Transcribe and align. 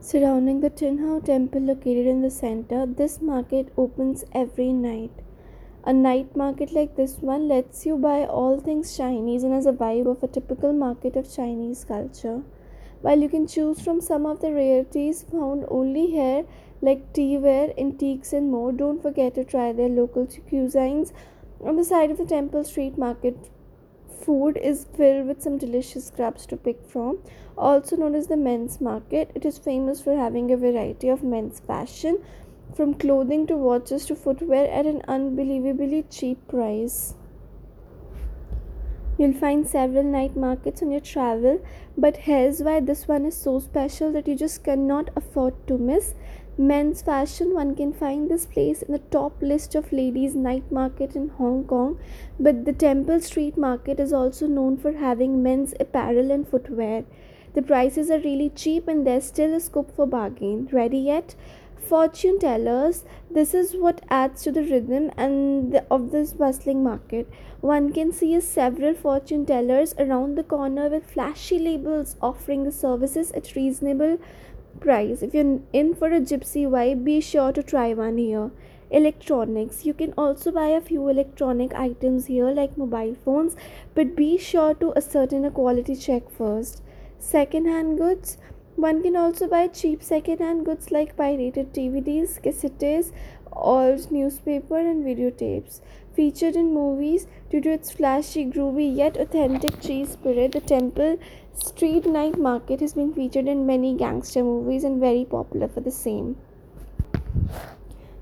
Surrounding 0.00 0.60
the 0.60 0.70
Tin 0.70 0.98
Hau 0.98 1.18
temple 1.18 1.60
located 1.60 2.06
in 2.06 2.22
the 2.22 2.30
center, 2.30 2.86
this 2.86 3.20
market 3.20 3.72
opens 3.76 4.24
every 4.32 4.72
night. 4.72 5.10
A 5.84 5.92
night 5.92 6.36
market 6.36 6.72
like 6.72 6.94
this 6.94 7.18
one 7.18 7.48
lets 7.48 7.84
you 7.84 7.96
buy 7.96 8.24
all 8.24 8.60
things 8.60 8.96
Chinese 8.96 9.42
and 9.42 9.52
has 9.52 9.66
a 9.66 9.72
vibe 9.72 10.06
of 10.06 10.22
a 10.22 10.28
typical 10.28 10.72
market 10.72 11.16
of 11.16 11.34
Chinese 11.34 11.84
culture. 11.84 12.42
While 13.02 13.18
you 13.18 13.28
can 13.28 13.48
choose 13.48 13.80
from 13.80 14.00
some 14.00 14.24
of 14.24 14.40
the 14.40 14.52
rarities 14.52 15.24
found 15.24 15.66
only 15.68 16.06
here, 16.06 16.46
like 16.80 17.12
tea 17.12 17.36
teaware, 17.36 17.76
antiques, 17.76 18.32
and 18.32 18.52
more, 18.52 18.70
don't 18.70 19.02
forget 19.02 19.34
to 19.34 19.44
try 19.44 19.72
their 19.72 19.88
local 19.88 20.26
cuisines. 20.26 21.12
On 21.60 21.74
the 21.74 21.84
side 21.84 22.12
of 22.12 22.18
the 22.18 22.24
temple 22.24 22.62
street 22.62 22.96
market, 22.96 23.50
food 24.18 24.56
is 24.56 24.86
filled 24.96 25.26
with 25.26 25.42
some 25.42 25.58
delicious 25.58 26.06
scraps 26.06 26.46
to 26.46 26.56
pick 26.56 26.84
from. 26.84 27.18
Also 27.56 27.96
known 27.96 28.14
as 28.14 28.26
the 28.26 28.36
men's 28.36 28.80
market, 28.80 29.30
it 29.34 29.44
is 29.44 29.58
famous 29.58 30.00
for 30.00 30.16
having 30.16 30.50
a 30.50 30.56
variety 30.56 31.08
of 31.08 31.22
men's 31.22 31.60
fashion 31.60 32.22
from 32.74 32.94
clothing 32.94 33.46
to 33.46 33.56
watches 33.56 34.06
to 34.06 34.14
footwear 34.14 34.70
at 34.70 34.86
an 34.86 35.02
unbelievably 35.08 36.04
cheap 36.10 36.46
price. 36.48 37.14
You'll 39.18 39.32
find 39.32 39.66
several 39.66 40.04
night 40.04 40.36
markets 40.36 40.80
on 40.80 40.92
your 40.92 41.00
travel, 41.00 41.60
but 41.96 42.18
here's 42.18 42.62
why 42.62 42.78
this 42.78 43.08
one 43.08 43.26
is 43.26 43.36
so 43.36 43.58
special 43.58 44.12
that 44.12 44.28
you 44.28 44.36
just 44.36 44.62
cannot 44.62 45.10
afford 45.16 45.54
to 45.66 45.76
miss. 45.76 46.14
Men's 46.60 47.02
fashion, 47.02 47.54
one 47.54 47.76
can 47.76 47.92
find 47.92 48.28
this 48.28 48.44
place 48.44 48.82
in 48.82 48.90
the 48.92 48.98
top 48.98 49.40
list 49.40 49.76
of 49.76 49.92
ladies' 49.92 50.34
night 50.34 50.72
market 50.72 51.14
in 51.14 51.28
Hong 51.28 51.62
Kong, 51.62 52.00
but 52.40 52.64
the 52.64 52.72
Temple 52.72 53.20
Street 53.20 53.56
Market 53.56 54.00
is 54.00 54.12
also 54.12 54.48
known 54.48 54.76
for 54.76 54.94
having 54.94 55.40
men's 55.40 55.72
apparel 55.78 56.32
and 56.32 56.48
footwear. 56.48 57.04
The 57.54 57.62
prices 57.62 58.10
are 58.10 58.18
really 58.18 58.50
cheap 58.50 58.88
and 58.88 59.06
there's 59.06 59.26
still 59.26 59.54
a 59.54 59.60
scope 59.60 59.94
for 59.94 60.04
bargain. 60.04 60.68
Ready 60.72 60.98
yet? 60.98 61.36
fortune 61.88 62.38
tellers 62.38 63.04
this 63.30 63.54
is 63.54 63.74
what 63.74 64.02
adds 64.10 64.42
to 64.42 64.52
the 64.52 64.62
rhythm 64.62 65.10
and 65.16 65.72
the, 65.72 65.82
of 65.90 66.10
this 66.10 66.34
bustling 66.34 66.82
market 66.84 67.26
one 67.60 67.92
can 67.92 68.12
see 68.12 68.38
several 68.40 68.94
fortune 68.94 69.46
tellers 69.46 69.94
around 69.98 70.36
the 70.36 70.42
corner 70.42 70.88
with 70.88 71.10
flashy 71.10 71.58
labels 71.58 72.16
offering 72.20 72.64
the 72.64 72.72
services 72.72 73.30
at 73.32 73.54
reasonable 73.54 74.18
price. 74.80 75.22
If 75.22 75.34
you're 75.34 75.60
in 75.72 75.94
for 75.94 76.08
a 76.08 76.20
gypsy 76.20 76.66
vibe 76.68 77.04
be 77.04 77.20
sure 77.20 77.52
to 77.52 77.62
try 77.62 77.94
one 77.94 78.18
here. 78.18 78.50
Electronics. 78.90 79.84
You 79.84 79.94
can 79.94 80.14
also 80.16 80.50
buy 80.50 80.68
a 80.68 80.80
few 80.80 81.08
electronic 81.08 81.74
items 81.74 82.26
here 82.26 82.50
like 82.50 82.78
mobile 82.78 83.16
phones 83.24 83.56
but 83.94 84.16
be 84.16 84.38
sure 84.38 84.74
to 84.74 84.94
ascertain 84.94 85.44
a 85.44 85.50
quality 85.50 85.96
check 85.96 86.30
first. 86.30 86.82
Second 87.18 87.66
hand 87.66 87.98
goods. 87.98 88.38
One 88.78 89.02
can 89.02 89.16
also 89.16 89.48
buy 89.48 89.66
cheap 89.66 90.04
second-hand 90.04 90.64
goods 90.64 90.92
like 90.92 91.16
pirated 91.16 91.72
DVDs, 91.72 92.40
cassettes, 92.40 93.10
old 93.52 94.10
newspaper 94.10 94.78
and 94.78 95.04
videotapes. 95.04 95.80
Featured 96.14 96.56
in 96.56 96.74
movies 96.74 97.26
due 97.50 97.60
to 97.60 97.70
its 97.70 97.92
flashy, 97.92 98.44
groovy 98.44 98.96
yet 98.96 99.16
authentic 99.16 99.80
cheese 99.80 100.10
spirit, 100.10 100.52
the 100.52 100.60
Temple 100.60 101.18
Street 101.54 102.06
Night 102.06 102.38
Market 102.38 102.80
has 102.80 102.94
been 102.94 103.14
featured 103.14 103.46
in 103.46 103.66
many 103.66 103.94
gangster 103.94 104.42
movies 104.42 104.84
and 104.84 105.00
very 105.00 105.24
popular 105.24 105.68
for 105.68 105.80
the 105.80 105.90
same. 105.90 106.36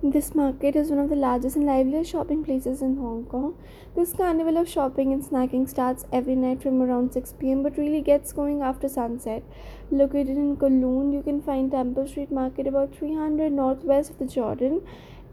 This 0.00 0.32
market 0.32 0.76
is 0.76 0.90
one 0.90 1.00
of 1.00 1.08
the 1.08 1.16
largest 1.16 1.56
and 1.56 1.66
liveliest 1.66 2.12
shopping 2.12 2.44
places 2.44 2.82
in 2.82 2.98
Hong 2.98 3.24
Kong. 3.24 3.56
This 3.96 4.12
carnival 4.12 4.56
of 4.56 4.68
shopping 4.68 5.12
and 5.12 5.24
snacking 5.24 5.68
starts 5.68 6.06
every 6.12 6.36
night 6.36 6.62
from 6.62 6.80
around 6.80 7.12
6 7.12 7.32
pm 7.40 7.64
but 7.64 7.76
really 7.76 8.00
gets 8.00 8.32
going 8.32 8.62
after 8.62 8.88
sunset. 8.88 9.42
Located 9.90 10.36
in 10.36 10.56
Kowloon, 10.56 11.12
you 11.12 11.20
can 11.20 11.42
find 11.42 11.72
Temple 11.72 12.06
Street 12.06 12.30
Market 12.30 12.68
about 12.68 12.94
300 12.94 13.50
northwest 13.50 14.12
of 14.12 14.18
the 14.20 14.26
Jordan 14.26 14.82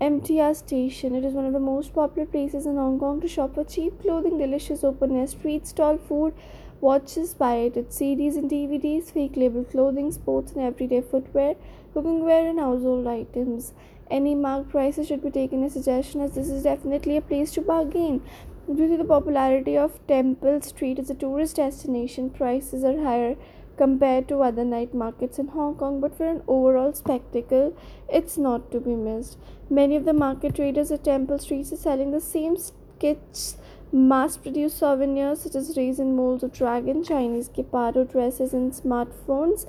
MTR 0.02 0.54
station. 0.54 1.16
It 1.16 1.24
is 1.24 1.34
one 1.34 1.46
of 1.46 1.54
the 1.54 1.60
most 1.60 1.94
popular 1.94 2.28
places 2.28 2.66
in 2.66 2.76
Hong 2.76 3.00
Kong 3.00 3.22
to 3.22 3.30
shop 3.30 3.56
for 3.56 3.64
cheap 3.64 4.02
clothing, 4.02 4.38
delicious 4.38 4.84
open 4.84 5.16
air 5.16 5.26
street 5.26 5.66
stall 5.66 5.98
food, 5.98 6.34
watches, 6.82 7.34
pirated 7.34 7.92
CDs 7.92 8.36
and 8.36 8.52
DVDs, 8.52 9.14
fake 9.14 9.38
label 9.38 9.64
clothing, 9.64 10.12
sports 10.12 10.52
and 10.52 10.62
everyday 10.62 11.00
footwear, 11.00 11.56
cookingware, 11.96 12.50
and 12.50 12.60
household 12.60 13.08
items. 13.08 13.72
Any 14.12 14.36
marked 14.36 14.70
prices 14.70 15.08
should 15.08 15.24
be 15.24 15.32
taken 15.32 15.64
as 15.64 15.72
suggestion 15.72 16.20
as 16.20 16.36
this 16.36 16.50
is 16.50 16.64
definitely 16.64 17.16
a 17.16 17.22
place 17.22 17.52
to 17.54 17.62
bargain. 17.62 18.22
Due 18.68 18.90
to 18.90 18.98
the 18.98 19.06
popularity 19.06 19.78
of 19.78 20.06
Temple 20.08 20.60
Street 20.62 21.00
as 21.00 21.10
a 21.10 21.16
tourist 21.16 21.56
destination, 21.56 22.30
prices 22.32 22.84
are 22.84 23.02
higher 23.02 23.38
compared 23.78 24.28
to 24.28 24.42
other 24.42 24.64
night 24.64 24.94
markets 24.94 25.40
in 25.40 25.48
Hong 25.50 25.76
Kong, 25.76 26.00
but 26.00 26.16
for 26.16 26.26
an 26.26 26.42
overall 26.48 26.94
spectacle, 26.94 27.76
it's 28.10 28.38
not 28.38 28.72
to 28.72 28.80
be 28.80 28.96
missed. 28.96 29.38
Many 29.70 29.96
of 29.96 30.06
the 30.06 30.14
market 30.14 30.56
traders 30.56 30.92
at 30.92 31.04
Temple 31.04 31.40
Street 31.40 31.72
are 31.72 31.78
selling 31.78 32.12
the 32.12 32.22
same 32.22 32.58
skits 32.58 33.58
mass 33.92 34.36
produced 34.36 34.78
souvenirs 34.78 35.42
such 35.42 35.56
as 35.56 35.78
raisin 35.78 36.16
molds 36.16 36.44
of 36.44 36.52
dragon, 36.52 37.04
Chinese 37.04 37.50
gepardo 37.50 38.10
dresses, 38.10 38.54
and 38.54 38.74
smartphones 38.74 39.66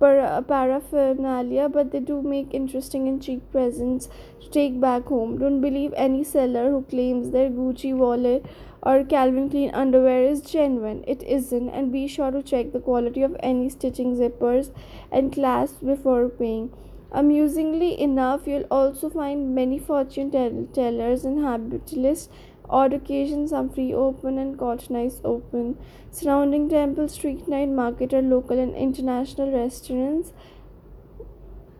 para- 0.00 0.42
paraphernalia, 0.48 1.68
but 1.68 1.92
they 1.92 2.00
do 2.00 2.20
make 2.22 2.52
interesting 2.52 3.06
and 3.06 3.22
cheap 3.22 3.42
presents 3.52 4.08
to 4.40 4.50
take 4.50 4.80
back 4.80 5.04
home. 5.04 5.38
Don't 5.38 5.60
believe 5.60 5.94
any 5.96 6.24
seller 6.24 6.70
who 6.70 6.82
claims 6.82 7.30
their 7.30 7.50
Gucci 7.50 7.94
wallet 7.94 8.44
or 8.82 9.04
Calvin 9.04 9.50
Klein 9.50 9.70
underwear 9.74 10.22
is 10.24 10.40
genuine. 10.40 11.04
It 11.06 11.22
isn't, 11.22 11.68
and 11.68 11.92
be 11.92 12.06
sure 12.08 12.30
to 12.30 12.42
check 12.42 12.72
the 12.72 12.80
quality 12.80 13.22
of 13.22 13.36
any 13.40 13.68
stitching 13.68 14.16
zippers 14.16 14.72
and 15.12 15.32
clasps 15.32 15.82
before 15.82 16.28
paying. 16.28 16.72
Amusingly 17.12 18.00
enough, 18.00 18.46
you'll 18.46 18.68
also 18.70 19.10
find 19.10 19.54
many 19.54 19.78
fortune 19.78 20.30
tellers 20.30 21.24
and 21.24 21.40
habitualists 21.40 22.28
Odd 22.72 22.92
occasions, 22.92 23.50
some 23.50 23.68
free 23.68 23.92
open 23.92 24.38
and 24.38 24.56
cottonized 24.56 25.22
open. 25.24 25.76
Surrounding 26.12 26.68
Temple 26.68 27.08
Street 27.08 27.48
Night 27.48 27.68
Market 27.68 28.14
are 28.14 28.22
local 28.22 28.60
and 28.60 28.76
international 28.76 29.50
restaurants. 29.50 30.32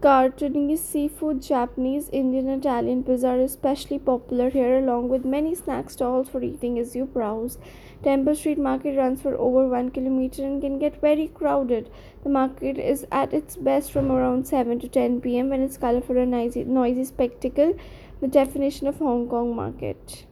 Cantonese 0.02 0.82
seafood, 0.82 1.42
Japanese, 1.42 2.08
Indian, 2.10 2.48
Italian 2.48 3.04
pizza 3.04 3.28
are 3.28 3.38
especially 3.38 4.00
popular 4.00 4.50
here, 4.50 4.78
along 4.78 5.10
with 5.10 5.24
many 5.24 5.54
snack 5.54 5.90
stalls 5.90 6.28
for 6.28 6.42
eating 6.42 6.76
as 6.76 6.96
you 6.96 7.04
browse. 7.04 7.58
Temple 8.02 8.34
Street 8.34 8.58
Market 8.58 8.96
runs 8.96 9.22
for 9.22 9.36
over 9.36 9.68
one 9.68 9.90
kilometer 9.90 10.42
and 10.42 10.60
can 10.60 10.80
get 10.80 11.00
very 11.00 11.28
crowded. 11.28 11.88
The 12.24 12.30
market 12.30 12.78
is 12.78 13.06
at 13.12 13.32
its 13.32 13.56
best 13.56 13.92
from 13.92 14.10
around 14.10 14.48
7 14.48 14.80
to 14.80 14.88
10 14.88 15.20
pm 15.20 15.50
when 15.50 15.60
it's 15.60 15.76
colorful 15.76 16.16
and 16.16 16.32
noisy, 16.32 16.64
noisy 16.64 17.04
spectacle, 17.04 17.78
the 18.20 18.26
definition 18.26 18.88
of 18.88 18.98
Hong 18.98 19.28
Kong 19.28 19.54
market. 19.54 20.24